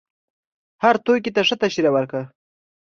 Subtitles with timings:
[0.83, 2.21] هر توکي ته ښه تشریح وکړه.